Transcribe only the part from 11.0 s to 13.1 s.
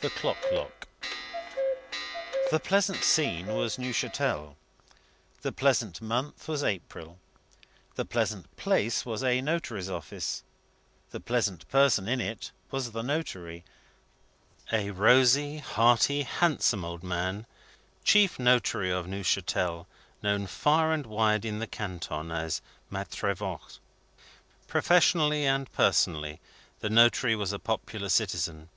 the pleasant person in it was the